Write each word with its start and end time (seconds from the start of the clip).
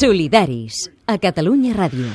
Solidaris, 0.00 0.88
a 1.04 1.18
Catalunya 1.18 1.76
Ràdio. 1.76 2.08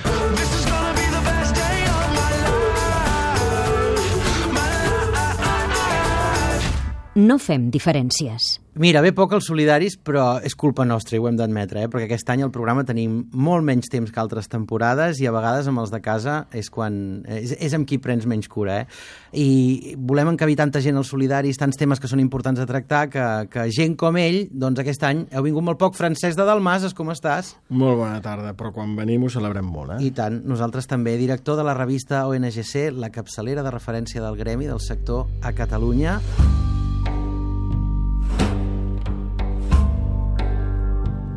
No 7.16 7.38
fem 7.40 7.70
diferències. 7.72 8.58
Mira, 8.76 9.00
ve 9.00 9.14
poc 9.16 9.32
els 9.38 9.46
solidaris, 9.48 9.94
però 9.96 10.42
és 10.44 10.52
culpa 10.60 10.84
nostra, 10.84 11.16
i 11.16 11.22
ho 11.24 11.30
hem 11.30 11.38
d'admetre, 11.40 11.86
eh? 11.86 11.88
perquè 11.88 12.10
aquest 12.10 12.28
any 12.34 12.42
al 12.44 12.52
programa 12.52 12.84
tenim 12.84 13.22
molt 13.32 13.64
menys 13.64 13.88
temps 13.88 14.12
que 14.12 14.20
altres 14.20 14.52
temporades 14.52 15.22
i 15.24 15.30
a 15.30 15.32
vegades 15.32 15.70
amb 15.72 15.80
els 15.80 15.94
de 15.94 16.02
casa 16.04 16.42
és 16.52 16.68
quan 16.68 16.98
és, 17.24 17.54
és 17.56 17.72
amb 17.78 17.88
qui 17.88 18.02
prens 18.04 18.28
menys 18.28 18.52
cura. 18.52 18.82
Eh? 18.82 19.40
I 19.40 19.96
volem 19.96 20.34
encabir 20.34 20.58
tanta 20.60 20.84
gent 20.84 21.00
als 21.00 21.14
solidaris, 21.16 21.56
tants 21.62 21.80
temes 21.80 22.04
que 22.04 22.12
són 22.12 22.20
importants 22.20 22.60
de 22.60 22.68
tractar, 22.68 23.06
que, 23.16 23.30
que 23.48 23.66
gent 23.72 23.96
com 23.96 24.20
ell, 24.20 24.42
doncs 24.52 24.84
aquest 24.84 25.08
any 25.08 25.24
heu 25.32 25.48
vingut 25.48 25.64
molt 25.72 25.80
poc. 25.80 25.96
Francesc 25.96 26.36
de 26.36 26.44
Dalmases, 26.44 26.92
com 27.00 27.16
estàs? 27.16 27.56
Molt 27.72 28.02
bona 28.04 28.20
tarda, 28.20 28.52
però 28.60 28.76
quan 28.76 28.92
venim 29.00 29.24
ho 29.24 29.32
celebrem 29.32 29.72
molt, 29.72 29.96
eh? 29.96 30.04
I 30.04 30.12
tant, 30.20 30.44
nosaltres 30.44 30.92
també. 30.92 31.16
Director 31.16 31.56
de 31.56 31.64
la 31.64 31.80
revista 31.80 32.26
ONGC, 32.28 32.92
la 33.00 33.14
capçalera 33.16 33.64
de 33.64 33.72
referència 33.72 34.20
del 34.20 34.36
gremi 34.36 34.68
del 34.68 34.84
sector 34.84 35.30
a 35.40 35.56
Catalunya. 35.56 36.20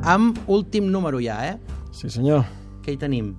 Amb 0.08 0.38
últim 0.48 0.88
número 0.88 1.20
ja, 1.20 1.36
eh? 1.44 1.58
Sí, 1.92 2.08
senyor. 2.08 2.46
Què 2.80 2.94
hi 2.94 3.00
tenim? 3.00 3.34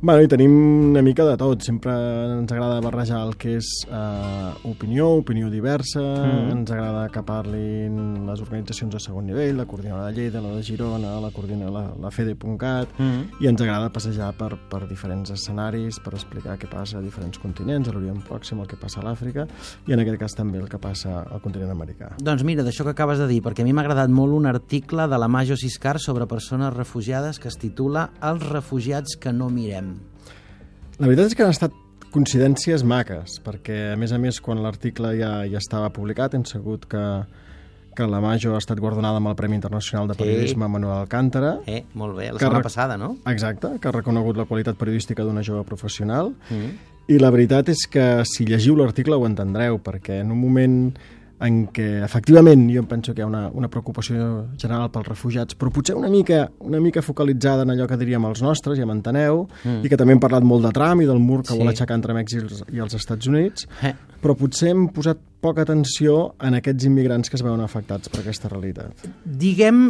Bueno, 0.00 0.22
i 0.22 0.28
tenim 0.30 0.52
una 0.92 1.00
mica 1.02 1.24
de 1.26 1.34
tot. 1.34 1.64
Sempre 1.66 1.90
ens 1.90 2.52
agrada 2.54 2.78
barrejar 2.78 3.18
el 3.26 3.32
que 3.34 3.56
és 3.58 3.66
uh, 3.90 4.54
opinió, 4.70 5.08
opinió 5.18 5.48
diversa, 5.50 5.98
mm. 5.98 6.52
ens 6.54 6.70
agrada 6.70 7.08
que 7.10 7.22
parlin 7.26 7.96
les 8.28 8.38
organitzacions 8.44 8.94
de 8.94 9.00
segon 9.02 9.26
nivell, 9.26 9.56
la 9.58 9.66
Coordinadora 9.66 10.12
de 10.12 10.14
Lleida, 10.14 10.42
la 10.44 10.52
de 10.54 10.62
Girona, 10.62 11.16
la 11.18 11.32
Coordinadora, 11.34 11.88
la, 11.88 11.96
la 12.04 12.12
FEDE.cat, 12.14 12.92
mm. 12.94 13.42
i 13.42 13.50
ens 13.50 13.64
agrada 13.64 13.90
passejar 13.90 14.28
per, 14.38 14.52
per 14.70 14.84
diferents 14.86 15.34
escenaris 15.34 15.98
per 16.04 16.14
explicar 16.14 16.54
què 16.62 16.70
passa 16.70 17.00
a 17.00 17.02
diferents 17.02 17.42
continents, 17.42 17.90
a 17.90 17.96
l'Orient 17.96 18.22
Pròxim, 18.28 18.62
el 18.62 18.70
que 18.70 18.78
passa 18.78 19.02
a 19.02 19.08
l'Àfrica, 19.08 19.48
i 19.90 19.98
en 19.98 20.04
aquest 20.04 20.22
cas 20.22 20.38
també 20.38 20.62
el 20.62 20.70
que 20.70 20.78
passa 20.78 21.24
al 21.24 21.42
continent 21.42 21.74
americà. 21.74 22.12
Doncs 22.22 22.46
mira, 22.46 22.62
d'això 22.62 22.86
que 22.86 22.94
acabes 22.94 23.18
de 23.18 23.26
dir, 23.32 23.40
perquè 23.42 23.66
a 23.66 23.68
mi 23.68 23.74
m'ha 23.74 23.82
agradat 23.82 24.14
molt 24.14 24.38
un 24.38 24.46
article 24.46 25.10
de 25.10 25.18
la 25.18 25.26
Majo 25.26 25.58
Siscar 25.58 25.98
sobre 25.98 26.30
persones 26.30 26.70
refugiades 26.78 27.42
que 27.42 27.50
es 27.50 27.58
titula 27.58 28.12
Els 28.22 28.46
refugiats 28.46 29.18
que 29.18 29.34
no 29.34 29.50
mirem. 29.50 29.87
La 30.98 31.06
veritat 31.06 31.28
és 31.30 31.36
que 31.38 31.44
han 31.46 31.52
estat 31.54 31.74
coincidències 32.10 32.82
maques, 32.82 33.36
perquè, 33.44 33.92
a 33.92 33.98
més 34.00 34.10
a 34.10 34.18
més, 34.18 34.40
quan 34.42 34.58
l'article 34.64 35.12
ja, 35.14 35.30
ja 35.46 35.60
estava 35.60 35.92
publicat, 35.94 36.34
hem 36.34 36.42
sabut 36.48 36.88
que, 36.90 37.02
que 37.94 38.08
la 38.10 38.18
Majo 38.24 38.56
ha 38.56 38.58
estat 38.58 38.80
guardonada 38.82 39.20
amb 39.20 39.30
el 39.30 39.36
Premi 39.38 39.54
Internacional 39.54 40.10
de 40.10 40.16
Periodisme 40.18 40.66
sí. 40.66 40.72
Manuel 40.74 40.96
Alcántara. 40.96 41.52
Eh, 41.70 41.84
molt 41.94 42.18
bé, 42.18 42.32
la 42.32 42.42
setmana 42.42 42.64
passada, 42.66 42.96
no? 42.98 43.12
Exacte, 43.30 43.76
que 43.78 43.92
ha 43.92 43.94
reconegut 43.94 44.40
la 44.40 44.48
qualitat 44.50 44.80
periodística 44.80 45.22
d'una 45.22 45.44
jove 45.46 45.62
professional. 45.68 46.32
Mm. 46.50 46.74
I 47.14 47.20
la 47.22 47.30
veritat 47.30 47.70
és 47.70 47.86
que 47.88 48.08
si 48.26 48.48
llegiu 48.48 48.74
l'article 48.76 49.14
ho 49.14 49.28
entendreu, 49.28 49.78
perquè 49.78 50.18
en 50.24 50.34
un 50.34 50.42
moment 50.42 50.80
en 51.44 51.58
què 51.74 51.86
efectivament 52.02 52.66
jo 52.72 52.82
penso 52.90 53.14
que 53.14 53.22
hi 53.22 53.24
ha 53.24 53.28
una, 53.28 53.44
una 53.54 53.70
preocupació 53.70 54.48
general 54.58 54.90
pels 54.94 55.06
refugiats, 55.08 55.58
però 55.58 55.70
potser 55.74 55.94
una 55.98 56.10
mica, 56.10 56.44
una 56.66 56.80
mica 56.82 57.02
focalitzada 57.04 57.66
en 57.66 57.74
allò 57.74 57.86
que 57.90 57.98
diríem 58.00 58.26
els 58.28 58.42
nostres, 58.42 58.78
ja 58.80 58.88
m'enteneu, 58.88 59.44
mm. 59.62 59.84
i 59.86 59.92
que 59.92 59.98
també 60.00 60.16
hem 60.16 60.22
parlat 60.22 60.46
molt 60.46 60.66
de 60.66 60.72
Trump 60.74 61.04
i 61.04 61.08
del 61.08 61.22
mur 61.22 61.44
que 61.44 61.54
sí. 61.54 61.60
vol 61.60 61.70
aixecar 61.70 61.98
entre 61.98 62.16
Mèxic 62.16 62.42
i 62.42 62.48
els, 62.48 62.64
i 62.80 62.82
els 62.84 62.98
Estats 62.98 63.30
Units, 63.30 63.68
eh. 63.86 63.94
però 64.22 64.34
potser 64.38 64.72
hem 64.74 64.88
posat 64.94 65.22
poca 65.40 65.62
atenció 65.62 66.34
en 66.42 66.58
aquests 66.58 66.88
immigrants 66.90 67.30
que 67.30 67.38
es 67.38 67.46
veuen 67.46 67.62
afectats 67.62 68.10
per 68.10 68.24
aquesta 68.24 68.50
realitat. 68.50 69.06
Diguem 69.22 69.88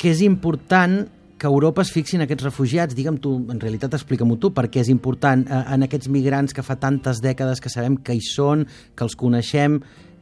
que 0.00 0.10
és 0.10 0.24
important 0.26 1.04
que 1.40 1.46
Europa 1.46 1.80
es 1.80 1.90
fixi 1.90 2.18
en 2.18 2.26
aquests 2.26 2.44
refugiats. 2.44 2.94
Digue'm 2.94 3.16
tu, 3.24 3.32
en 3.48 3.60
realitat 3.62 3.94
explica'm-ho 3.96 4.36
tu, 4.42 4.50
perquè 4.52 4.82
és 4.82 4.90
important 4.92 5.46
eh, 5.46 5.60
en 5.72 5.86
aquests 5.86 6.10
migrants 6.12 6.52
que 6.56 6.64
fa 6.66 6.76
tantes 6.76 7.22
dècades 7.24 7.64
que 7.64 7.72
sabem 7.72 7.96
que 8.04 8.18
hi 8.18 8.20
són, 8.26 8.66
que 8.94 9.06
els 9.06 9.16
coneixem, 9.16 9.78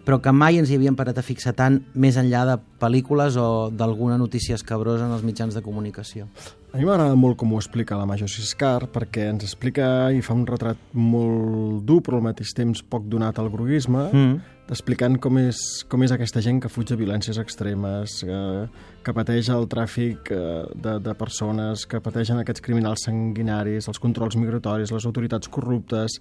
però 0.09 0.23
que 0.25 0.33
mai 0.33 0.57
ens 0.57 0.71
hi 0.73 0.79
havíem 0.79 0.95
parat 0.97 1.19
a 1.21 1.23
fixar 1.25 1.53
tant 1.53 1.83
més 1.93 2.17
enllà 2.17 2.47
de 2.49 2.55
pel·lícules 2.81 3.35
o 3.37 3.69
d'alguna 3.69 4.17
notícia 4.17 4.57
escabrosa 4.57 5.05
en 5.05 5.13
els 5.13 5.25
mitjans 5.27 5.53
de 5.53 5.61
comunicació. 5.61 6.25
A 6.73 6.79
mi 6.79 6.87
m'agrada 6.89 7.17
molt 7.17 7.37
com 7.37 7.53
ho 7.53 7.59
explica 7.61 7.99
la 7.99 8.07
Major 8.09 8.31
Siscar, 8.33 8.87
perquè 8.93 9.27
ens 9.29 9.45
explica 9.45 10.09
i 10.09 10.23
fa 10.25 10.33
un 10.33 10.47
retrat 10.49 10.81
molt 10.97 11.85
dur, 11.85 11.99
però 12.07 12.23
al 12.23 12.25
mateix 12.31 12.55
temps 12.57 12.81
poc 12.81 13.05
donat 13.13 13.37
al 13.37 13.53
groguisme, 13.53 14.07
mm. 14.09 14.57
explicant 14.73 15.21
com 15.21 15.43
és, 15.43 15.61
com 15.93 16.01
és 16.09 16.17
aquesta 16.17 16.41
gent 16.41 16.65
que 16.65 16.73
fuig 16.73 16.89
de 16.89 16.97
violències 16.97 17.37
extremes, 17.45 18.23
que, 18.25 18.43
que 19.05 19.19
pateix 19.21 19.53
el 19.53 19.69
tràfic 19.69 20.33
eh, 20.33 20.43
de, 20.73 20.99
de 21.05 21.19
persones, 21.21 21.85
que 21.85 22.01
pateixen 22.01 22.41
aquests 22.41 22.65
criminals 22.65 23.05
sanguinaris, 23.11 23.93
els 23.93 24.01
controls 24.01 24.41
migratoris, 24.41 24.97
les 24.97 25.13
autoritats 25.13 25.53
corruptes, 25.53 26.17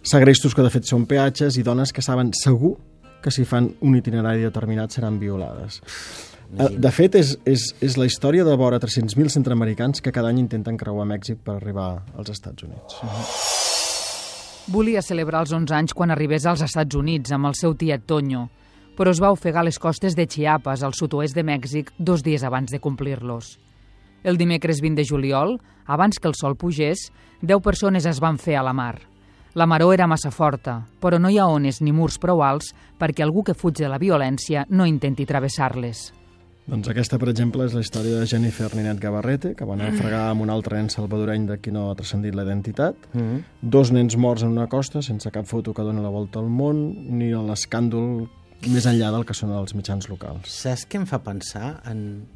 segrestos 0.00 0.56
que 0.56 0.64
de 0.64 0.72
fet 0.72 0.88
són 0.88 1.04
peatges 1.04 1.60
i 1.60 1.64
dones 1.66 1.92
que 1.92 2.04
saben 2.04 2.32
segur 2.32 2.78
que 3.22 3.30
si 3.30 3.44
fan 3.44 3.70
un 3.80 3.96
itinerari 3.96 4.42
determinat 4.42 4.94
seran 4.94 5.18
violades. 5.18 5.80
Eh, 6.58 6.70
de 6.78 6.90
fet, 6.94 7.16
és, 7.18 7.34
és, 7.44 7.62
és 7.82 7.96
la 7.98 8.06
història 8.06 8.44
de 8.46 8.54
vora 8.56 8.78
300.000 8.78 9.32
centroamericans 9.34 10.00
que 10.00 10.12
cada 10.14 10.30
any 10.30 10.38
intenten 10.44 10.78
creuar 10.78 11.08
Mèxic 11.10 11.42
per 11.42 11.56
arribar 11.56 12.04
als 12.16 12.30
Estats 12.30 12.62
Units. 12.62 13.02
Uh 13.02 13.08
-huh. 13.08 13.64
Volia 14.66 15.02
celebrar 15.02 15.40
els 15.40 15.52
11 15.52 15.74
anys 15.74 15.94
quan 15.94 16.10
arribés 16.10 16.46
als 16.46 16.62
Estats 16.62 16.94
Units 16.94 17.30
amb 17.32 17.46
el 17.46 17.54
seu 17.54 17.74
tiet 17.74 18.02
Toño, 18.06 18.48
però 18.96 19.10
es 19.10 19.20
va 19.20 19.30
ofegar 19.30 19.60
a 19.60 19.64
les 19.64 19.78
costes 19.78 20.16
de 20.16 20.26
Chiapas, 20.26 20.82
al 20.82 20.94
sud-oest 20.94 21.34
de 21.34 21.44
Mèxic, 21.44 21.92
dos 21.98 22.22
dies 22.22 22.42
abans 22.42 22.70
de 22.72 22.80
complir-los. 22.80 23.58
El 24.24 24.36
dimecres 24.36 24.80
20 24.80 25.02
de 25.02 25.06
juliol, 25.06 25.60
abans 25.84 26.18
que 26.18 26.28
el 26.28 26.34
sol 26.34 26.56
pugés, 26.56 27.12
10 27.42 27.62
persones 27.62 28.06
es 28.06 28.18
van 28.18 28.38
fer 28.38 28.56
a 28.56 28.62
la 28.62 28.72
mar. 28.72 28.98
La 29.56 29.64
maró 29.64 29.94
era 29.94 30.04
massa 30.06 30.28
forta, 30.28 30.82
però 31.00 31.16
no 31.16 31.30
hi 31.32 31.38
ha 31.40 31.46
ones 31.48 31.78
ni 31.80 31.88
murs 31.96 32.18
prou 32.20 32.42
alts 32.44 32.74
perquè 33.00 33.24
algú 33.24 33.40
que 33.40 33.54
fuig 33.56 33.78
de 33.78 33.88
la 33.88 33.96
violència 33.96 34.66
no 34.68 34.84
intenti 34.84 35.24
travessar-les. 35.24 36.02
Doncs 36.66 36.90
aquesta, 36.92 37.16
per 37.16 37.30
exemple, 37.32 37.64
és 37.64 37.72
la 37.72 37.80
història 37.80 38.18
de 38.20 38.26
Jennifer 38.28 38.68
Ninet 38.74 39.00
Gabarrete, 39.00 39.54
que 39.56 39.64
va 39.64 39.72
anar 39.78 39.88
a 39.88 39.96
fregar 39.96 40.22
amb 40.28 40.44
un 40.44 40.52
altre 40.52 40.76
nen 40.76 40.92
salvadoreny 40.92 41.46
de 41.48 41.56
qui 41.62 41.72
no 41.72 41.86
ha 41.88 41.96
transcendit 41.96 42.36
la 42.36 42.44
identitat. 42.44 42.96
Mm 43.14 43.22
-hmm. 43.22 43.42
Dos 43.62 43.92
nens 43.92 44.16
morts 44.16 44.42
en 44.42 44.50
una 44.50 44.66
costa, 44.66 45.00
sense 45.00 45.30
cap 45.30 45.46
foto 45.46 45.72
que 45.72 45.82
doni 45.82 46.02
la 46.02 46.12
volta 46.12 46.38
al 46.38 46.50
món, 46.50 46.92
ni 47.16 47.30
l'escàndol 47.30 48.28
més 48.68 48.84
enllà 48.84 49.10
del 49.10 49.24
que 49.24 49.32
són 49.32 49.52
els 49.52 49.74
mitjans 49.74 50.08
locals. 50.10 50.50
Saps 50.50 50.86
què 50.86 50.96
em 50.96 51.06
fa 51.06 51.22
pensar? 51.22 51.80
En... 51.86 52.26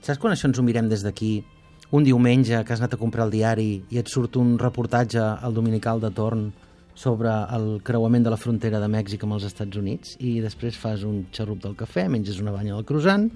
Saps 0.00 0.18
quan 0.18 0.32
això 0.32 0.46
ens 0.46 0.58
ho 0.58 0.62
mirem 0.62 0.88
des 0.88 1.02
d'aquí 1.02 1.44
un 1.92 2.04
diumenge 2.04 2.62
que 2.64 2.72
has 2.72 2.80
anat 2.80 2.96
a 2.96 3.00
comprar 3.00 3.26
el 3.28 3.32
diari 3.34 3.70
i 3.92 4.00
et 4.00 4.08
surt 4.08 4.38
un 4.40 4.56
reportatge 4.60 5.20
al 5.20 5.52
Dominical 5.54 6.00
de 6.00 6.10
Torn 6.16 6.46
sobre 6.94 7.30
el 7.52 7.82
creuament 7.84 8.24
de 8.24 8.32
la 8.32 8.40
frontera 8.40 8.80
de 8.80 8.88
Mèxic 8.88 9.24
amb 9.24 9.36
els 9.36 9.44
Estats 9.48 9.76
Units 9.80 10.16
i 10.20 10.38
després 10.44 10.78
fas 10.80 11.04
un 11.08 11.26
xarrup 11.32 11.60
del 11.62 11.76
cafè, 11.76 12.06
menges 12.08 12.40
una 12.40 12.52
banya 12.52 12.74
del 12.76 12.88
croissant 12.88 13.28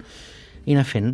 i 0.65 0.73
anar 0.73 0.87
fent. 0.89 1.13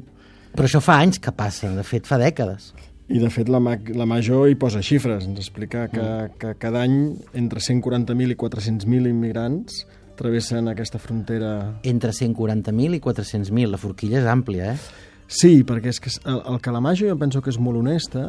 Però 0.54 0.68
això 0.68 0.80
fa 0.84 1.00
anys 1.02 1.20
que 1.20 1.34
passa, 1.36 1.72
de 1.76 1.84
fet 1.88 2.08
fa 2.08 2.20
dècades. 2.22 2.72
I 3.12 3.20
de 3.20 3.30
fet 3.34 3.50
la, 3.52 3.60
la 3.60 4.08
Major 4.08 4.48
hi 4.48 4.56
posa 4.60 4.84
xifres, 4.86 5.26
ens 5.28 5.40
explica 5.42 5.90
que, 5.92 6.04
mm. 6.04 6.36
que 6.40 6.54
cada 6.62 6.86
any 6.88 6.98
entre 7.36 7.60
140.000 7.60 8.36
i 8.36 8.40
400.000 8.40 9.12
immigrants 9.12 9.84
travessen 10.16 10.70
aquesta 10.72 11.02
frontera... 11.02 11.82
Entre 11.90 12.14
140.000 12.14 13.00
i 13.00 13.02
400.000, 13.04 13.74
la 13.74 13.82
forquilla 13.82 14.22
és 14.22 14.30
àmplia, 14.30 14.76
eh? 14.76 15.12
Sí, 15.34 15.64
perquè 15.66 15.90
és 15.90 16.00
que 16.02 16.12
el, 16.30 16.42
el 16.54 16.60
que 16.62 16.74
la 16.74 16.82
Major 16.84 17.10
jo 17.10 17.18
penso 17.18 17.42
que 17.42 17.50
és 17.54 17.58
molt 17.58 17.80
honesta 17.82 18.28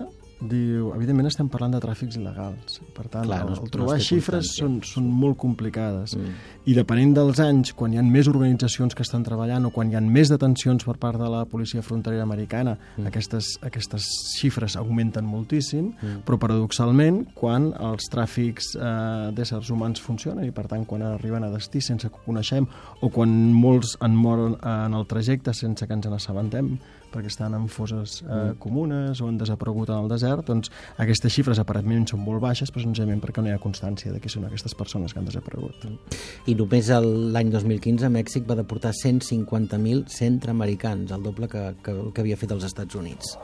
diu, 0.48 0.90
evidentment 0.96 1.28
estem 1.30 1.48
parlant 1.52 1.74
de 1.74 1.80
tràfics 1.82 2.18
il·legals, 2.18 2.80
per 2.96 3.06
tant, 3.08 3.26
Clar, 3.26 3.40
no, 3.44 3.54
el, 3.54 3.62
el 3.64 3.72
trobar 3.72 3.96
no 3.98 4.04
xifres 4.04 4.52
són, 4.58 4.78
són 4.86 5.06
molt 5.10 5.38
complicades. 5.40 6.14
Mm. 6.18 6.34
I 6.70 6.76
depenent 6.78 7.14
dels 7.16 7.40
anys, 7.44 7.72
quan 7.76 7.92
hi 7.94 8.00
ha 8.00 8.04
més 8.06 8.28
organitzacions 8.30 8.96
que 8.96 9.04
estan 9.04 9.24
treballant 9.26 9.68
o 9.68 9.72
quan 9.74 9.90
hi 9.90 9.98
ha 9.98 10.02
més 10.04 10.32
detencions 10.32 10.86
per 10.86 10.96
part 11.02 11.20
de 11.20 11.28
la 11.30 11.44
policia 11.50 11.82
fronterera 11.84 12.24
americana, 12.26 12.76
mm. 12.96 13.10
aquestes, 13.10 13.54
aquestes 13.66 14.08
xifres 14.38 14.78
augmenten 14.80 15.26
moltíssim, 15.28 15.92
mm. 15.92 16.24
però 16.28 16.38
paradoxalment, 16.42 17.22
quan 17.36 17.70
els 17.74 18.10
tràfics 18.12 18.74
eh, 18.78 19.30
d'éssers 19.36 19.70
humans 19.74 20.02
funcionen 20.04 20.48
i 20.48 20.54
per 20.54 20.66
tant 20.70 20.86
quan 20.88 21.04
arriben 21.06 21.44
a 21.46 21.52
destí 21.52 21.82
sense 21.84 22.10
que 22.10 22.20
ho 22.20 22.26
coneixem 22.26 22.68
o 23.00 23.10
quan 23.14 23.32
molts 23.54 23.96
en 24.04 24.16
moren 24.16 24.58
en 24.60 24.94
el 24.96 25.08
trajecte 25.10 25.54
sense 25.56 25.86
que 25.86 25.96
ens 25.96 26.08
n'assabentem, 26.10 26.74
perquè 27.14 27.30
estan 27.30 27.54
en 27.56 27.68
foses 27.72 28.20
eh, 28.22 28.28
mm. 28.28 28.58
comunes 28.62 29.22
o 29.22 29.30
han 29.30 29.38
desaparegut 29.40 29.92
en 29.92 30.02
el 30.02 30.10
desert, 30.10 30.48
doncs 30.50 30.72
aquestes 31.02 31.32
xifres 31.34 31.60
aparentment 31.62 32.08
són 32.10 32.24
molt 32.26 32.42
baixes, 32.42 32.72
però 32.74 32.84
senzillament 32.84 33.22
perquè 33.22 33.44
no 33.44 33.52
hi 33.52 33.56
ha 33.56 33.62
constància 33.62 34.12
de 34.12 34.20
qui 34.22 34.32
són 34.32 34.48
aquestes 34.48 34.74
persones 34.78 35.14
que 35.14 35.22
han 35.22 35.30
desaparegut. 35.30 35.86
I 36.50 36.56
només 36.58 36.90
l'any 37.34 37.52
2015 37.54 38.10
Mèxic 38.12 38.48
va 38.48 38.58
deportar 38.58 38.92
150.000 38.98 40.08
centreamericans, 40.10 41.14
el 41.14 41.22
doble 41.22 41.48
que, 41.48 41.70
que, 41.84 41.96
que 42.12 42.24
havia 42.24 42.40
fet 42.40 42.52
els 42.56 42.66
Estats 42.66 42.98
Units. 42.98 43.36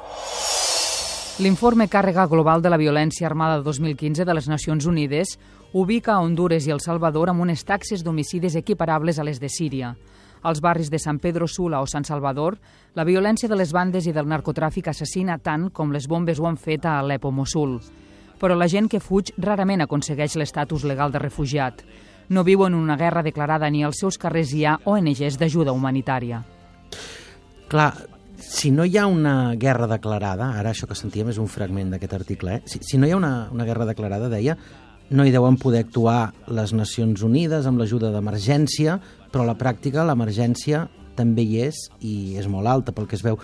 L'informe 1.41 1.87
Càrrega 1.89 2.27
Global 2.29 2.61
de 2.61 2.69
la 2.69 2.77
Violència 2.77 3.25
Armada 3.25 3.63
2015 3.65 4.27
de 4.29 4.35
les 4.37 4.49
Nacions 4.51 4.85
Unides 4.85 5.39
ubica 5.73 6.13
a 6.13 6.21
Honduras 6.21 6.67
i 6.67 6.75
El 6.75 6.83
Salvador 6.85 7.31
amb 7.33 7.41
unes 7.41 7.63
taxes 7.65 8.03
d'homicidis 8.05 8.59
equiparables 8.61 9.19
a 9.19 9.25
les 9.25 9.41
de 9.41 9.49
Síria. 9.49 9.95
Als 10.43 10.61
barris 10.61 10.91
de 10.91 10.99
San 10.99 11.19
Pedro 11.19 11.49
Sula 11.49 11.81
o 11.81 11.87
San 11.87 12.05
Salvador, 12.05 12.59
la 12.95 13.05
violència 13.05 13.49
de 13.49 13.57
les 13.57 13.73
bandes 13.73 14.07
i 14.07 14.13
del 14.17 14.29
narcotràfic 14.29 14.89
assassina 14.89 15.39
tant 15.39 15.69
com 15.71 15.93
les 15.93 16.09
bombes 16.09 16.41
ho 16.41 16.47
han 16.49 16.57
fet 16.57 16.87
a 16.87 16.99
Alep 17.01 17.27
o 17.29 17.33
Mosul. 17.33 17.79
Però 18.41 18.57
la 18.57 18.69
gent 18.69 18.89
que 18.89 19.03
fuig 19.05 19.35
rarament 19.37 19.85
aconsegueix 19.85 20.39
l'estatus 20.41 20.87
legal 20.89 21.13
de 21.13 21.21
refugiat. 21.21 21.85
No 22.31 22.45
viu 22.47 22.65
en 22.65 22.75
una 22.75 22.97
guerra 22.97 23.23
declarada 23.23 23.69
ni 23.71 23.85
als 23.85 24.01
seus 24.01 24.17
carrers 24.19 24.55
hi 24.55 24.65
ha 24.65 24.79
ONGs 24.85 25.37
d'ajuda 25.37 25.75
humanitària. 25.77 26.41
Clar, 27.69 27.93
si 28.41 28.71
no 28.71 28.85
hi 28.85 28.97
ha 28.97 29.07
una 29.07 29.55
guerra 29.55 29.87
declarada, 29.87 30.55
ara 30.59 30.73
això 30.73 30.89
que 30.89 30.97
sentíem 30.97 31.29
és 31.31 31.39
un 31.39 31.49
fragment 31.49 31.93
d'aquest 31.93 32.15
article, 32.17 32.57
eh? 32.57 32.63
si, 32.65 32.81
si 32.83 32.99
no 32.99 33.07
hi 33.07 33.13
ha 33.13 33.19
una, 33.21 33.51
una 33.53 33.67
guerra 33.69 33.87
declarada, 33.87 34.31
deia, 34.33 34.57
no 35.11 35.27
hi 35.27 35.33
deuen 35.35 35.59
poder 35.59 35.85
actuar 35.85 36.33
les 36.55 36.73
Nacions 36.73 37.23
Unides 37.27 37.67
amb 37.67 37.83
l'ajuda 37.83 38.13
d'emergència, 38.15 38.97
però 39.31 39.45
a 39.45 39.51
la 39.53 39.59
pràctica 39.59 40.07
l'emergència 40.07 40.87
també 41.19 41.45
hi 41.45 41.59
és 41.67 41.81
i 42.07 42.15
és 42.41 42.49
molt 42.49 42.69
alta 42.71 42.95
pel 42.97 43.09
que 43.09 43.19
es 43.19 43.25
veu. 43.25 43.39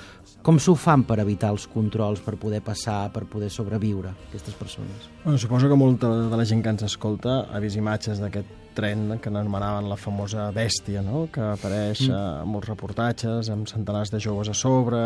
Com 0.47 0.61
s'ho 0.63 0.77
fan 0.79 1.03
per 1.09 1.19
evitar 1.23 1.51
els 1.55 1.67
controls, 1.71 2.21
per 2.23 2.37
poder 2.41 2.61
passar, 2.65 3.09
per 3.15 3.25
poder 3.31 3.51
sobreviure, 3.51 4.13
aquestes 4.29 4.55
persones? 4.55 5.09
Bueno, 5.25 5.39
suposo 5.43 5.69
que 5.69 5.79
molta 5.79 6.13
de 6.31 6.39
la 6.39 6.47
gent 6.47 6.63
que 6.63 6.73
ens 6.73 6.87
escolta 6.87 7.41
ha 7.51 7.63
vist 7.63 7.79
imatges 7.81 8.23
d'aquest 8.23 8.53
tren 8.77 9.17
que 9.23 9.33
n'anomenaven 9.33 9.89
la 9.89 9.97
famosa 9.97 10.51
bèstia, 10.55 11.03
no? 11.03 11.27
que 11.33 11.43
apareix 11.55 12.07
mm. 12.07 12.15
a 12.15 12.45
molts 12.47 12.69
reportatges, 12.69 13.51
amb 13.51 13.69
centenars 13.71 14.13
de 14.13 14.21
joves 14.23 14.53
a 14.53 14.55
sobre, 14.55 15.03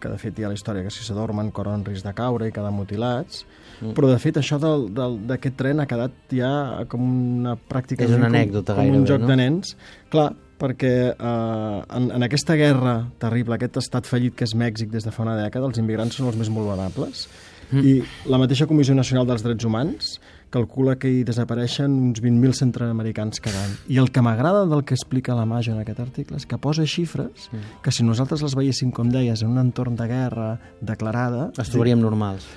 que 0.00 0.10
de 0.10 0.18
fet 0.20 0.38
hi 0.38 0.46
ha 0.46 0.50
la 0.52 0.58
història 0.58 0.84
que 0.86 0.92
si 0.94 1.04
s'adormen 1.06 1.50
corren 1.54 1.84
risc 1.86 2.06
de 2.06 2.12
caure 2.16 2.48
i 2.48 2.54
quedar 2.54 2.72
mutilats, 2.74 3.44
mm. 3.80 3.94
però 3.96 4.10
de 4.10 4.18
fet 4.22 4.40
això 4.40 4.58
d'aquest 4.60 5.58
tren 5.60 5.82
ha 5.82 5.88
quedat 5.90 6.36
ja 6.36 6.52
com 6.90 7.04
una 7.04 7.56
pràctica... 7.56 8.06
És 8.08 8.16
una 8.16 8.30
anècdota 8.32 8.78
com, 8.78 8.88
com 8.88 9.02
un 9.02 9.08
joc 9.08 9.24
no? 9.24 9.30
de 9.30 9.38
nens. 9.40 9.76
Clar, 10.12 10.30
perquè 10.60 10.94
eh, 11.12 11.78
en, 11.98 12.10
en 12.16 12.26
aquesta 12.26 12.56
guerra 12.60 12.96
terrible, 13.22 13.56
aquest 13.56 13.80
estat 13.80 14.08
fallit 14.10 14.36
que 14.36 14.48
és 14.48 14.56
Mèxic 14.58 14.92
des 14.92 15.06
de 15.06 15.14
fa 15.14 15.24
una 15.24 15.38
dècada, 15.38 15.70
els 15.70 15.80
immigrants 15.80 16.20
són 16.20 16.28
els 16.32 16.40
més 16.40 16.52
vulnerables, 16.52 17.24
mm. 17.70 17.80
i 17.84 18.30
la 18.32 18.40
mateixa 18.42 18.68
Comissió 18.70 18.96
Nacional 18.96 19.28
dels 19.28 19.46
Drets 19.46 19.68
Humans 19.68 20.14
calcula 20.50 20.96
que 21.00 21.10
hi 21.10 21.20
desapareixen 21.26 21.94
uns 22.10 22.22
20.000 22.22 22.56
centroamericans 22.58 23.40
cada 23.42 23.62
any. 23.64 23.76
I 23.88 24.00
el 24.02 24.10
que 24.14 24.22
m'agrada 24.24 24.66
del 24.70 24.84
que 24.84 24.96
explica 24.98 25.36
la 25.38 25.46
Maja 25.46 25.72
en 25.72 25.82
aquest 25.82 26.02
article 26.02 26.40
és 26.40 26.46
que 26.46 26.58
posa 26.58 26.86
xifres 26.90 27.50
que 27.84 27.94
si 27.94 28.06
nosaltres 28.06 28.42
les 28.46 28.56
veiéssim, 28.58 28.90
com 28.94 29.10
deies, 29.12 29.44
en 29.44 29.54
un 29.54 29.62
entorn 29.62 29.96
de 29.98 30.10
guerra 30.10 30.50
declarada... 30.80 31.50
Les 31.58 31.70
trobaríem 31.70 32.02
normals. 32.02 32.48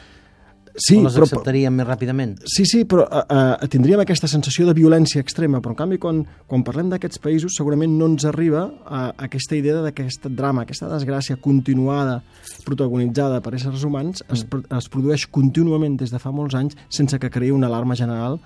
Sí, 0.73 0.97
o 0.97 1.03
les 1.05 1.13
però, 1.13 1.27
acceptaríem 1.27 1.75
més 1.77 1.85
ràpidament? 1.85 2.33
Sí, 2.49 2.65
sí, 2.65 2.81
però 2.89 3.05
uh, 3.05 3.21
uh, 3.21 3.67
tindríem 3.69 4.01
aquesta 4.01 4.29
sensació 4.31 4.65
de 4.65 4.73
violència 4.77 5.21
extrema, 5.21 5.61
però 5.61 5.75
en 5.75 5.79
canvi 5.83 5.99
quan, 6.01 6.23
quan 6.49 6.65
parlem 6.65 6.89
d'aquests 6.89 7.21
països 7.21 7.57
segurament 7.59 7.93
no 7.99 8.07
ens 8.09 8.25
arriba 8.29 8.65
a, 8.85 9.03
a 9.11 9.27
aquesta 9.27 9.57
idea 9.59 9.83
d'aquest 9.85 10.25
drama, 10.33 10.65
aquesta 10.65 10.89
desgràcia 10.89 11.37
continuada, 11.41 12.21
protagonitzada 12.65 13.41
per 13.45 13.53
éssers 13.59 13.85
humans, 13.85 14.25
es, 14.33 14.47
mm. 14.47 14.73
es 14.79 14.89
produeix 14.89 15.27
contínuament 15.29 15.99
des 16.01 16.13
de 16.13 16.21
fa 16.21 16.33
molts 16.33 16.57
anys 16.57 16.77
sense 16.89 17.21
que 17.21 17.31
creï 17.33 17.53
una 17.53 17.69
alarma 17.69 17.97
general 17.99 18.39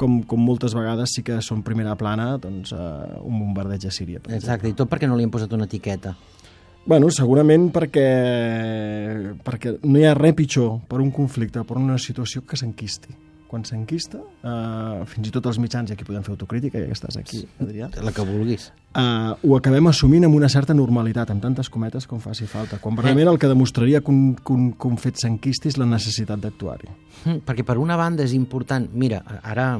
com, 0.00 0.20
com 0.24 0.40
moltes 0.40 0.74
vegades 0.76 1.16
sí 1.16 1.24
que 1.24 1.40
són 1.44 1.64
primera 1.64 1.96
plana 2.00 2.34
doncs, 2.40 2.72
uh, 2.76 3.20
un 3.24 3.40
bombardeig 3.40 3.88
a 3.88 3.92
Síria. 3.92 4.20
Per 4.20 4.32
Exacte, 4.32 4.68
exemple. 4.68 4.74
i 4.74 4.78
tot 4.78 4.92
perquè 4.92 5.08
no 5.08 5.16
li 5.18 5.26
han 5.26 5.32
posat 5.32 5.52
una 5.56 5.68
etiqueta. 5.68 6.14
Bueno, 6.86 7.10
segurament 7.12 7.68
perquè, 7.74 8.04
perquè 9.44 9.74
no 9.84 10.00
hi 10.00 10.06
ha 10.08 10.14
res 10.16 10.36
pitjor 10.38 10.78
per 10.88 11.00
un 11.02 11.10
conflicte, 11.12 11.62
per 11.68 11.76
una 11.78 11.98
situació 12.00 12.42
que 12.48 12.56
s'enquisti. 12.56 13.12
Quan 13.50 13.64
s'enquista, 13.66 14.20
eh, 14.46 15.04
fins 15.10 15.26
i 15.26 15.32
tot 15.34 15.48
els 15.50 15.58
mitjans, 15.58 15.90
i 15.90 15.96
aquí 15.96 16.06
podem 16.06 16.22
fer 16.22 16.30
autocrítica, 16.36 16.78
ja 16.78 16.86
que 16.86 16.94
estàs 16.94 17.16
aquí, 17.18 17.40
Adrià. 17.58 17.88
La 18.00 18.12
que 18.14 18.22
vulguis. 18.22 18.68
Eh, 18.94 19.02
ho 19.42 19.56
acabem 19.56 19.90
assumint 19.90 20.28
amb 20.28 20.38
una 20.38 20.48
certa 20.48 20.72
normalitat, 20.72 21.32
amb 21.34 21.42
tantes 21.42 21.68
cometes 21.68 22.06
com 22.06 22.22
faci 22.22 22.46
falta, 22.46 22.78
quan 22.78 22.96
realment 22.96 23.32
el 23.32 23.40
que 23.42 23.50
demostraria 23.50 24.00
que 24.00 24.10
un, 24.14 24.36
que 24.36 24.54
un, 24.54 24.70
que 24.78 24.86
un 24.86 24.96
fet 25.02 25.18
s'enquisti 25.18 25.68
és 25.68 25.80
la 25.82 25.88
necessitat 25.90 26.38
d'actuar-hi. 26.46 26.94
Mm, 27.24 27.42
perquè 27.44 27.66
per 27.66 27.76
una 27.82 27.98
banda 27.98 28.22
és 28.22 28.36
important... 28.38 28.86
Mira, 28.94 29.24
ara, 29.42 29.72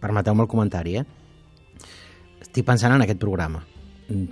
permeteu-me 0.00 0.48
el 0.48 0.48
comentari, 0.48 0.96
eh? 0.96 1.04
Estic 2.40 2.64
pensant 2.64 2.96
en 2.96 3.04
aquest 3.04 3.20
programa 3.20 3.60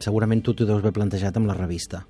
segurament 0.00 0.42
tu 0.42 0.54
t'ho 0.54 0.66
deus 0.68 0.82
haver 0.82 0.94
plantejat 0.96 1.36
amb 1.36 1.48
la 1.50 1.56
revista. 1.58 2.04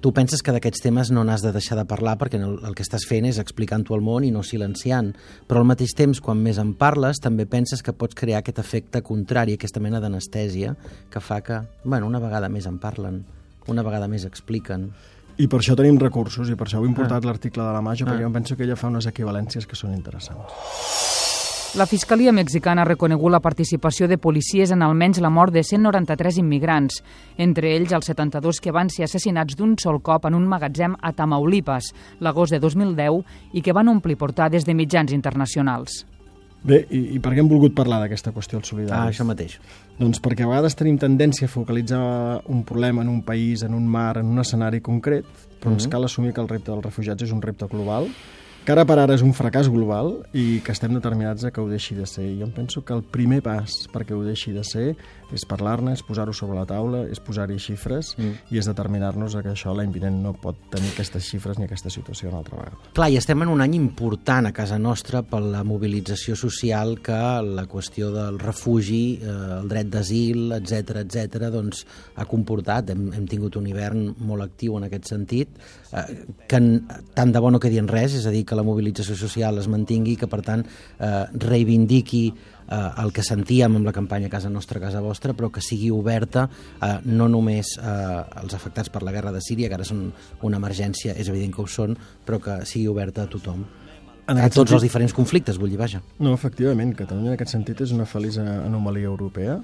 Tu 0.00 0.14
penses 0.16 0.40
que 0.40 0.52
d'aquests 0.54 0.80
temes 0.80 1.10
no 1.12 1.26
n'has 1.28 1.42
de 1.44 1.50
deixar 1.52 1.76
de 1.76 1.84
parlar 1.84 2.14
perquè 2.16 2.38
el, 2.40 2.54
el 2.64 2.76
que 2.76 2.84
estàs 2.86 3.04
fent 3.04 3.26
és 3.28 3.36
explicant-ho 3.42 3.92
al 3.92 4.00
món 4.00 4.24
i 4.24 4.30
no 4.32 4.40
silenciant, 4.40 5.10
però 5.44 5.60
al 5.60 5.68
mateix 5.68 5.92
temps, 5.96 6.22
quan 6.24 6.40
més 6.40 6.56
en 6.62 6.72
parles, 6.80 7.20
també 7.20 7.44
penses 7.44 7.84
que 7.84 7.92
pots 7.92 8.16
crear 8.16 8.40
aquest 8.40 8.62
efecte 8.64 9.04
contrari, 9.04 9.58
aquesta 9.58 9.82
mena 9.84 10.00
d'anestèsia, 10.00 10.72
que 11.12 11.20
fa 11.20 11.42
que, 11.44 11.60
bueno, 11.84 12.08
una 12.08 12.22
vegada 12.22 12.48
més 12.48 12.64
en 12.70 12.80
parlen, 12.80 13.20
una 13.68 13.84
vegada 13.84 14.08
més 14.08 14.24
expliquen. 14.24 14.88
I 15.36 15.52
per 15.52 15.60
això 15.60 15.76
tenim 15.76 16.00
recursos, 16.00 16.48
i 16.48 16.56
per 16.56 16.70
això 16.70 16.80
heu 16.80 16.88
importat 16.88 17.20
ah. 17.20 17.26
l'article 17.28 17.60
de 17.68 17.76
la 17.76 17.84
Maja, 17.84 18.08
perquè 18.08 18.24
ah. 18.24 18.28
jo 18.30 18.36
penso 18.40 18.56
que 18.56 18.64
ella 18.64 18.80
fa 18.80 18.88
unes 18.88 19.12
equivalències 19.12 19.68
que 19.68 19.76
són 19.76 19.92
interessants. 19.92 21.19
La 21.78 21.86
Fiscalia 21.86 22.32
mexicana 22.34 22.82
ha 22.82 22.88
reconegut 22.88 23.30
la 23.30 23.38
participació 23.38 24.08
de 24.10 24.16
policies 24.18 24.72
en 24.74 24.80
almenys 24.82 25.20
la 25.22 25.28
mort 25.30 25.54
de 25.54 25.62
193 25.62 26.40
immigrants, 26.42 26.96
entre 27.38 27.70
ells 27.76 27.92
els 27.94 28.08
72 28.10 28.58
que 28.58 28.72
van 28.74 28.90
ser 28.90 29.04
assassinats 29.06 29.54
d'un 29.54 29.76
sol 29.78 30.00
cop 30.02 30.26
en 30.26 30.34
un 30.34 30.48
magatzem 30.50 30.96
a 30.98 31.12
Tamaulipas, 31.14 31.92
l'agost 32.26 32.56
de 32.56 32.58
2010, 32.58 33.20
i 33.54 33.62
que 33.62 33.76
van 33.76 33.92
omplir 33.92 34.18
portades 34.18 34.66
de 34.66 34.74
mitjans 34.74 35.14
internacionals. 35.14 36.00
Bé, 36.66 36.80
i, 36.90 37.04
i 37.14 37.22
per 37.22 37.36
què 37.36 37.44
hem 37.44 37.52
volgut 37.52 37.78
parlar 37.78 38.02
d'aquesta 38.02 38.34
qüestió 38.34 38.58
al 38.58 38.66
solidari? 38.66 38.98
Ah, 38.98 39.14
això 39.14 39.22
mateix. 39.24 39.60
Doncs 40.00 40.18
perquè 40.26 40.42
a 40.42 40.50
vegades 40.50 40.74
tenim 40.74 40.98
tendència 40.98 41.46
a 41.46 41.54
focalitzar 41.54 42.02
un 42.50 42.66
problema 42.66 43.06
en 43.06 43.14
un 43.14 43.22
país, 43.22 43.62
en 43.62 43.78
un 43.78 43.86
mar, 43.86 44.18
en 44.18 44.26
un 44.26 44.42
escenari 44.42 44.82
concret, 44.82 45.22
però 45.22 45.70
mm 45.70 45.76
-hmm. 45.76 45.78
ens 45.78 45.86
cal 45.86 46.04
assumir 46.04 46.34
que 46.34 46.42
el 46.42 46.48
repte 46.48 46.72
dels 46.72 46.84
refugiats 46.84 47.22
és 47.22 47.30
un 47.30 47.40
repte 47.40 47.70
global 47.70 48.10
que 48.70 48.74
ara 48.76 48.84
per 48.86 49.00
ara 49.02 49.16
és 49.18 49.22
un 49.26 49.32
fracàs 49.34 49.66
global 49.66 50.12
i 50.30 50.60
que 50.62 50.70
estem 50.70 50.92
determinats 50.94 51.42
a 51.42 51.50
que 51.50 51.58
ho 51.58 51.66
deixi 51.66 51.96
de 51.98 52.04
ser. 52.06 52.28
Jo 52.38 52.46
em 52.46 52.52
penso 52.54 52.84
que 52.86 52.94
el 52.94 53.02
primer 53.02 53.40
pas 53.42 53.80
perquè 53.90 54.14
ho 54.14 54.20
deixi 54.22 54.52
de 54.54 54.62
ser 54.62 54.92
és 55.34 55.44
parlar-ne, 55.46 55.94
és 55.94 56.02
posar-ho 56.06 56.32
sobre 56.34 56.58
la 56.58 56.66
taula, 56.66 57.04
és 57.10 57.20
posar-hi 57.22 57.58
xifres 57.62 58.12
mm. 58.18 58.50
i 58.54 58.60
és 58.60 58.68
determinar-nos 58.70 59.36
que 59.40 59.52
això 59.52 59.74
l'any 59.76 59.92
vinent 59.94 60.20
no 60.24 60.32
pot 60.38 60.58
tenir 60.72 60.90
aquestes 60.92 61.26
xifres 61.26 61.58
ni 61.58 61.66
aquesta 61.66 61.90
situació 61.90 62.30
una 62.30 62.40
altra 62.42 62.58
vegada. 62.58 62.90
Clar, 62.96 63.08
i 63.10 63.18
estem 63.20 63.42
en 63.44 63.52
un 63.52 63.62
any 63.62 63.76
important 63.78 64.50
a 64.50 64.54
casa 64.54 64.78
nostra 64.78 65.22
per 65.26 65.42
la 65.44 65.62
mobilització 65.66 66.36
social 66.38 66.96
que 67.02 67.20
la 67.46 67.66
qüestió 67.70 68.10
del 68.14 68.40
refugi, 68.42 69.02
eh, 69.22 69.36
el 69.60 69.70
dret 69.70 69.90
d'asil, 69.90 70.50
etc 70.58 71.02
etc, 71.04 71.50
doncs 71.54 71.84
ha 72.16 72.26
comportat. 72.30 72.90
Hem, 72.94 73.08
hem 73.18 73.26
tingut 73.30 73.58
un 73.58 73.70
hivern 73.70 74.10
molt 74.26 74.46
actiu 74.46 74.78
en 74.78 74.88
aquest 74.88 75.10
sentit, 75.14 75.60
eh, 75.92 76.06
que 76.50 76.62
tant 77.14 77.34
de 77.34 77.42
bo 77.42 77.50
no 77.54 77.62
quedi 77.62 77.78
en 77.82 77.90
res, 77.90 78.18
és 78.18 78.26
a 78.26 78.34
dir, 78.34 78.44
que 78.46 78.58
la 78.60 78.66
mobilització 78.66 79.16
social 79.18 79.58
es 79.58 79.68
mantingui, 79.72 80.16
que 80.20 80.28
per 80.30 80.42
tant 80.46 80.64
eh, 80.64 81.26
reivindiqui 81.32 82.24
eh, 82.30 83.02
el 83.02 83.12
que 83.16 83.24
sentíem 83.26 83.80
amb 83.80 83.88
la 83.88 83.94
campanya 83.96 84.30
Casa 84.32 84.52
Nostra, 84.52 84.80
Casa 84.82 85.02
Vostra, 85.04 85.34
però 85.34 85.50
que 85.52 85.64
sigui 85.64 85.90
oberta 85.94 86.46
eh, 86.46 86.96
no 87.10 87.28
només 87.32 87.74
eh, 87.80 87.84
als 88.42 88.56
afectats 88.56 88.92
per 88.92 89.04
la 89.06 89.14
guerra 89.16 89.34
de 89.34 89.42
Síria, 89.44 89.68
que 89.68 89.78
ara 89.80 89.88
són 89.88 90.08
una 90.46 90.60
emergència, 90.60 91.16
és 91.16 91.32
evident 91.32 91.54
que 91.56 91.64
ho 91.64 91.68
són, 91.70 91.96
però 92.26 92.40
que 92.42 92.60
sigui 92.68 92.88
oberta 92.92 93.26
a 93.26 93.30
tothom. 93.30 93.64
En 94.30 94.38
a 94.38 94.46
tots 94.46 94.70
sentit... 94.70 94.76
els 94.76 94.84
diferents 94.86 95.14
conflictes, 95.16 95.58
vull 95.58 95.72
dir, 95.72 95.78
vaja. 95.80 96.02
No, 96.22 96.34
efectivament, 96.36 96.94
Catalunya 96.98 97.32
en 97.32 97.38
aquest 97.38 97.56
sentit 97.56 97.80
és 97.82 97.94
una 97.96 98.06
feliç 98.06 98.38
anomalia 98.38 99.10
europea, 99.10 99.58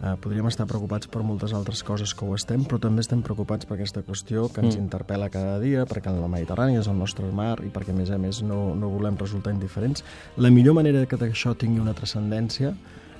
Eh, 0.00 0.14
podríem 0.16 0.46
estar 0.48 0.64
preocupats 0.64 1.10
per 1.12 1.20
moltes 1.20 1.52
altres 1.52 1.82
coses 1.84 2.14
que 2.16 2.24
ho 2.24 2.32
estem, 2.32 2.62
però 2.64 2.78
també 2.80 3.02
estem 3.04 3.20
preocupats 3.20 3.68
per 3.68 3.76
aquesta 3.76 4.00
qüestió 4.06 4.46
que 4.48 4.62
ens 4.64 4.78
mm. 4.78 4.86
interpel·la 4.86 5.28
cada 5.32 5.58
dia, 5.60 5.84
perquè 5.88 6.14
la 6.14 6.30
Mediterrània 6.32 6.80
és 6.80 6.88
el 6.88 6.96
nostre 6.96 7.28
mar 7.36 7.58
i 7.60 7.68
perquè, 7.68 7.92
a 7.92 7.98
més 7.98 8.08
a 8.08 8.16
més, 8.16 8.40
no, 8.40 8.70
no 8.72 8.88
volem 8.94 9.18
resultar 9.20 9.52
indiferents. 9.52 10.06
La 10.40 10.48
millor 10.48 10.78
manera 10.78 11.04
que 11.04 11.20
això 11.28 11.52
tingui 11.52 11.84
una 11.84 11.92
transcendència 11.92 12.72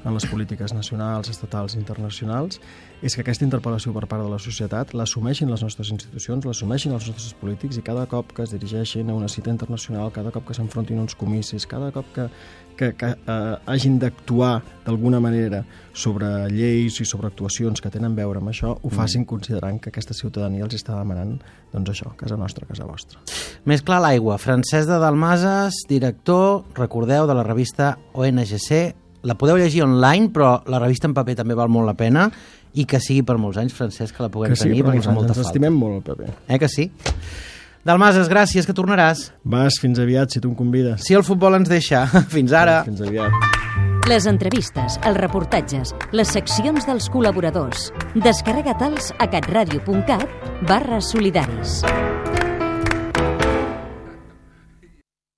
en 0.05 0.15
les 0.15 0.27
polítiques 0.31 0.73
nacionals, 0.73 1.29
estatals 1.33 1.75
i 1.75 1.81
internacionals 1.81 2.61
és 3.01 3.15
que 3.17 3.23
aquesta 3.25 3.47
interpel·lació 3.47 3.95
per 3.97 4.05
part 4.09 4.25
de 4.25 4.29
la 4.29 4.39
societat 4.41 4.93
l'assumeixin 4.97 5.51
les 5.51 5.63
nostres 5.65 5.91
institucions, 5.93 6.45
l'assumeixin 6.45 6.93
els 6.93 7.07
nostres 7.09 7.33
polítics 7.41 7.79
i 7.81 7.85
cada 7.85 8.07
cop 8.11 8.35
que 8.37 8.45
es 8.45 8.53
dirigeixin 8.53 9.09
a 9.09 9.17
una 9.17 9.29
cita 9.29 9.53
internacional, 9.53 10.13
cada 10.13 10.33
cop 10.35 10.47
que 10.49 10.57
s'enfrontin 10.57 11.01
uns 11.01 11.17
comicis, 11.17 11.67
cada 11.69 11.91
cop 11.95 12.11
que, 12.15 12.29
que, 12.77 12.93
que 12.97 13.13
eh, 13.17 13.57
hagin 13.73 13.99
d'actuar 14.01 14.61
d'alguna 14.85 15.21
manera 15.21 15.63
sobre 15.93 16.29
lleis 16.53 17.01
i 17.01 17.09
sobre 17.09 17.29
actuacions 17.33 17.81
que 17.81 17.93
tenen 17.93 18.13
a 18.13 18.21
veure 18.21 18.41
amb 18.41 18.53
això, 18.53 18.75
ho 18.77 18.89
mm. 18.89 18.97
facin 18.97 19.25
mm. 19.25 19.31
considerant 19.33 19.81
que 19.81 19.93
aquesta 19.93 20.17
ciutadania 20.17 20.65
els 20.69 20.77
està 20.77 20.97
demanant 20.99 21.39
doncs 21.73 21.95
això, 21.95 22.13
casa 22.21 22.37
nostra, 22.41 22.69
casa 22.69 22.89
vostra. 22.89 23.21
Més 23.69 23.85
clar 23.85 24.01
l'aigua. 24.05 24.37
Francesc 24.41 24.89
de 24.89 25.01
Dalmases, 25.01 25.85
director, 25.89 26.65
recordeu, 26.77 27.29
de 27.29 27.37
la 27.37 27.45
revista 27.47 27.95
ONGC, 28.13 29.00
la 29.23 29.37
podeu 29.39 29.59
llegir 29.61 29.85
online, 29.85 30.31
però 30.35 30.61
la 30.71 30.81
revista 30.83 31.09
en 31.09 31.15
paper 31.17 31.37
també 31.43 31.57
val 31.59 31.71
molt 31.73 31.89
la 31.89 31.97
pena 31.99 32.29
i 32.75 32.87
que 32.87 33.01
sigui 33.03 33.23
per 33.27 33.37
molts 33.41 33.59
anys, 33.61 33.75
Francesc, 33.77 34.17
que 34.17 34.25
la 34.25 34.31
puguem 34.33 34.55
que 34.55 34.61
tenir, 34.61 34.85
perquè 34.87 35.03
fa 35.05 35.15
molta 35.15 35.35
falta. 35.35 35.41
Ens 35.43 35.51
estimem 35.51 35.77
molt 35.77 36.01
el 36.01 36.05
paper. 36.07 36.35
Eh 36.49 36.59
que 36.63 36.69
sí? 36.71 36.91
Dalmases, 37.85 38.29
gràcies, 38.29 38.67
que 38.69 38.77
tornaràs. 38.77 39.31
Vas, 39.43 39.81
fins 39.81 39.99
aviat, 39.99 40.31
si 40.31 40.41
tu 40.41 40.51
em 40.51 40.57
convides. 40.57 41.01
Si 41.07 41.17
el 41.17 41.25
futbol 41.25 41.57
ens 41.57 41.71
deixa. 41.71 42.05
fins 42.35 42.53
ara. 42.53 42.83
Fins 42.85 43.01
aviat. 43.01 43.33
Les 44.11 44.27
entrevistes, 44.27 44.97
els 45.07 45.19
reportatges, 45.21 45.95
les 46.17 46.33
seccions 46.35 46.89
dels 46.89 47.09
col·laboradors. 47.13 47.91
Descarrega-te'ls 48.17 49.13
a 49.19 49.29
catradio.cat 49.31 50.67
barra 50.69 51.01
solidaris. 51.05 51.81